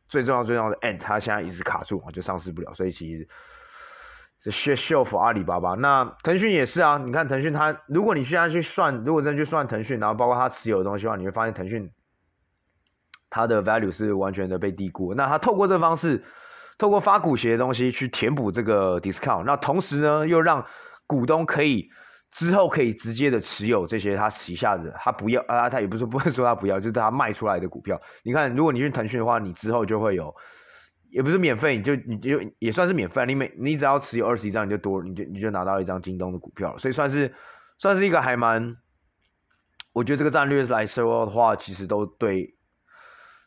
[0.09, 3.29] 最重要最重要的 N 它现在一直卡住啊，就上市不了，所以其实。
[4.45, 6.99] 是 shit show for 阿里巴巴，那腾讯也是啊。
[6.99, 11.91] 你看腾讯，它如果你现在去算，如果真的去算腾讯，然后包括它持有的东西的话，你会发现腾讯
[13.31, 15.15] 它的 value 是完全的被低估。
[15.15, 16.23] 那它透过这方式，
[16.77, 20.63] 透过发股息的东西去填补这个 discount，那同时呢，又让
[21.07, 21.89] 股东可以
[22.31, 27.99] 之后可以直接的持有这些他旗下的，他不要啊，他也不是不会说他不要，就是他卖出来的股票。
[28.23, 30.35] 你看，如果你去腾讯的话，你之后就会有。
[31.15, 33.25] 也不是免费，你就你就也算是免费。
[33.25, 37.33] 你每你只要持有二十一张，你就多，你就你就拿到一张京东的股票，所以算是
[37.79, 38.77] 算是一个还蛮，
[39.93, 42.57] 我觉得这个战略来说的话，其实都对。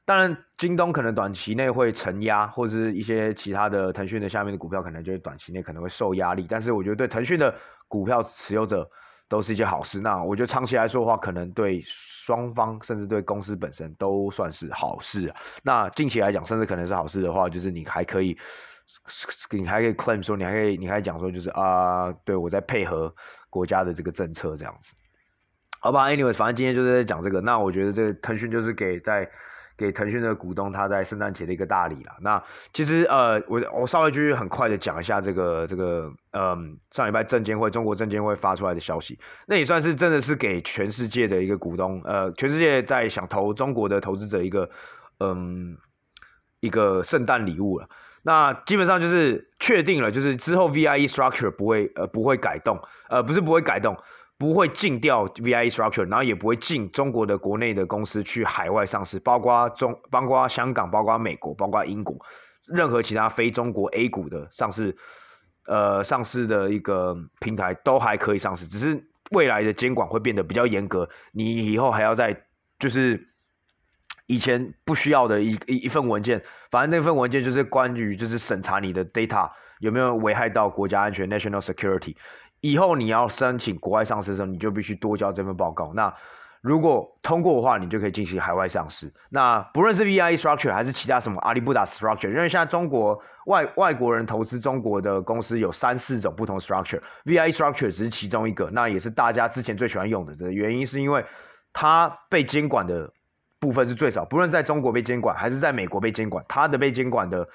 [0.05, 6.45] 当然，京东可能短期内会承压，或者是一些其他的腾讯的下面的股票，可能就是短期内可能会受压力。
[6.47, 7.53] 但是我觉得对腾讯的
[7.89, 8.89] 股票持有者。
[9.29, 9.99] 都是一件好事。
[9.99, 15.35] 那我觉得长期来说的话，可能对双方甚至对公司本身都算是好事啊。
[15.63, 18.37] 那近期来讲，甚至可能是好事的话，就是你还可以，
[19.51, 23.13] 你还可以 claim 说，你还可以，你还讲说，就是啊，对我在配合
[23.49, 24.95] 国家的这个政策这样子。
[25.79, 27.39] 好吧，Anyway，反正今天就是在讲这个。
[27.39, 29.29] 那我觉得这个腾讯就是给在
[29.77, 32.11] 给腾讯的股东他在圣诞节的一个大礼了。
[32.19, 44.69] 那其实呃，我我稍微就很快的讲一下这个这个嗯，上礼拜证监会中国证监会发出来的消息，那也算是真的是给全世界的一个股东，呃，全世界在想投中国的投资者一个
[45.19, 45.77] 嗯
[46.59, 47.87] 一个圣诞礼物了。
[48.23, 52.77] 那基本上就是确定了，就是之后 VIE structure 不会呃不会改动，
[53.09, 53.95] 呃不是不会改动。
[54.37, 62.15] 不会禁掉 VIE structure，然后也不会禁中国的国内的公司去海外上市，包括中，包括香港，包括美国，包括英国，
[62.67, 64.95] 任何其他非中国 A 股的上市，
[65.65, 72.45] 呃，上市的一个平台都还可以上市，只是未来的监管会变得比较严格，你以后还要在
[72.77, 73.27] 就是
[74.27, 82.15] 以前不需要的一一一份文件，反正那份文件就是关于就是审查你的 data 有没有危害到国家安全 national security。
[82.61, 85.91] 以后你要申请国外上市的时候，你就必须多交这份报告。
[85.93, 86.13] 那
[86.61, 89.13] 如果通过的话，你就可以进行海外上市。
[89.29, 100.35] 那不论是 VIE structure 还是其他什么阿里不达 structure，因为现在中国外外国人投资中国的公司有三四种不同 structure，VIE structure 只是其中一个，那也是大家之前最喜欢用的。
[100.35, 101.23] 的原因是因为
[101.71, 103.13] 它被监管的
[103.59, 107.47] 部分是最少，不论在中国被监管还是在美国被监管，它的被监管的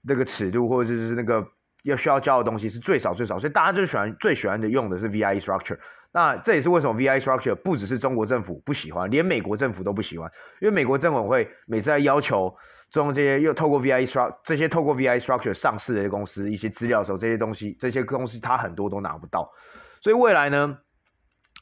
[0.00, 1.46] 那个尺度或者是那个。
[1.82, 5.78] 要需要交的东西是最少最少，所以大家最喜欢最喜欢的用的是 VIE structure。
[6.10, 12.56] 那这也是为什么 VIE structure 不只是中国政府不喜欢，连美国政府都不喜欢，因为美国证监会每次在要求
[12.90, 19.52] 中这些又透过 VIE structure 这些透过 VIE structure 上市的公司一些资料的时候，这些东西这些公司它很多都拿不到。
[20.00, 20.78] 所以未来呢，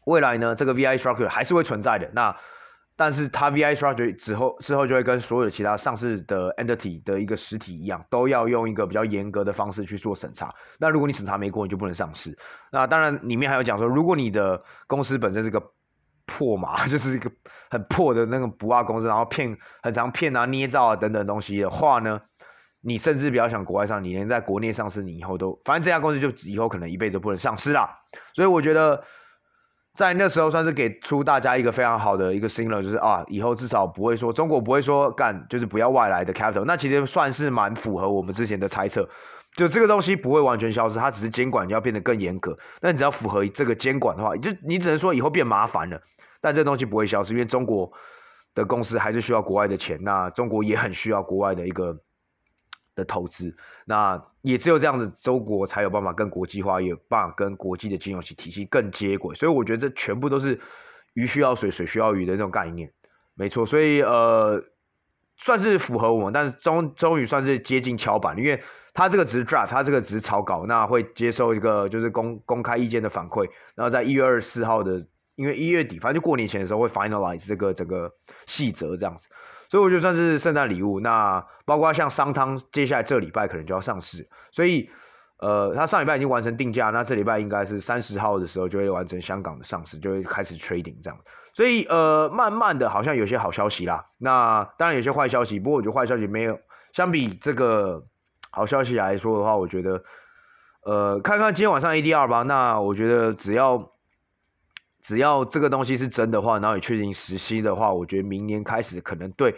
[0.04, 2.08] 未来呢，这个 VIE structure 还是会存在的。
[2.14, 2.36] 那
[2.98, 10.54] 但是它 V I structure 之后之后就会跟所有的其他上市的 entity 的一个实体一样，都要用一个比较严格的方式去做审查。
[10.78, 12.38] 那如果你审查没过，你就不能上市。
[12.72, 15.62] 那当然里面还有讲说，如果你的公司本身是个
[16.24, 17.30] 破码， 就是一个
[17.70, 22.22] 很破的那个不二公司，然后骗很常骗啊、捏造啊等等东西的话呢，
[22.80, 27.98] 你甚至不要想国外上，你连在国内上市，你以后都反正这家公司就以后可能一辈子不能上市啦。
[28.32, 29.04] 所以我觉得。
[29.96, 36.64] 在那时候算是给出大家一个非常好的一个 signal，就是啊，以后至少不会说中国不会说干，就是不要外来的 capital。
[36.66, 39.08] 那其实算是蛮符合我们之前的猜测，
[39.56, 42.56] 就这个东西不会完全消失，它只是监管要变得更严格。
[42.82, 45.98] 那你只要符合这个监管的话，就你只能说以后变麻烦了，
[46.40, 47.90] 但这东西不会消失，因为中国
[48.54, 51.96] 的公司还是需要国外的钱，那中国也很需要国外的一个。
[52.96, 59.34] 的投资，那也只有这样子，中国才有办法跟国际化，也有办法跟国际的金融体系更接轨。
[59.36, 60.58] 所以我觉得这全部都是
[61.12, 62.90] 鱼需要水，水需要鱼的那种概念，
[63.34, 63.64] 没错。
[63.66, 64.64] 所以呃，
[65.36, 68.60] 算是符合我们，但是终终于算是接近敲板，因为
[68.94, 78.10] 它这个只是 draft，它这个只是草稿，那会接受一个就是公公开意见的反馈，然后在一月二十四号的，因为一月底，反正就过年前的时候会 finalize 这个整个
[78.46, 79.28] 细则这样子。
[79.68, 81.00] 所以我觉得算是圣诞礼物。
[81.00, 84.28] 那包括像商汤，接下来这礼拜可能就要上市。
[84.50, 84.88] 所以，
[85.38, 91.18] 呃，他上礼拜已经完成定价，那这礼拜应该是三十号的时候就会完成香港的上市，就会开始 trading 这样。
[91.54, 94.06] 所以，呃，慢慢的好像有些好消息啦。
[94.18, 96.58] 那当然有些坏消息，不过我觉得坏消息没有
[96.92, 98.04] 相比这个
[98.50, 100.02] 好消息来说的话，我觉得，
[100.84, 102.42] 呃，看看今天晚上 ADR 吧。
[102.42, 103.92] 那我觉得只要。
[105.06, 109.54] 只要这个东西是真的话，然后也确定实施的话，我觉得明年开始可能对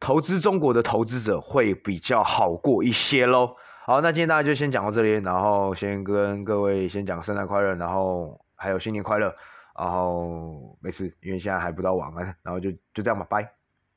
[0.00, 3.54] 投资中国的投资者会比较好过一些喽。
[3.84, 9.30] 好，那今天大家就先讲到这里，然后先跟各位先讲圣诞快乐，然后还有新年快乐，
[9.78, 13.57] 然后没事，因为现在还不到晚安，然后就就这样吧，拜。